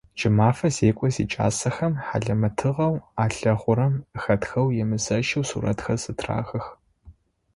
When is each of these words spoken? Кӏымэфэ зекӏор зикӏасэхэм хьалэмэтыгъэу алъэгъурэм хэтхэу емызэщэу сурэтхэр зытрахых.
Кӏымэфэ 0.17 0.67
зекӏор 0.75 1.09
зикӏасэхэм 1.15 1.93
хьалэмэтыгъэу 2.05 2.95
алъэгъурэм 3.23 3.93
хэтхэу 4.21 4.73
емызэщэу 4.83 5.47
сурэтхэр 5.49 5.99
зытрахых. 6.03 6.65